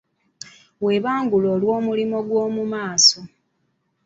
Weebangule 0.83 1.47
olw'omulimu 1.55 2.17
gw'omu 2.27 2.63
maaso. 2.71 3.19